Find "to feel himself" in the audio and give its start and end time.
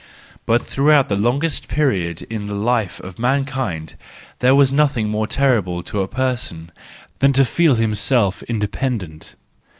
7.33-8.41